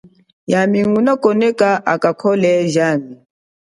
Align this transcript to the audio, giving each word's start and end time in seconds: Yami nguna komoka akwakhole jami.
Yami 0.51 0.79
nguna 0.87 1.13
komoka 1.23 1.69
akwakhole 1.93 2.51
jami. 2.73 3.15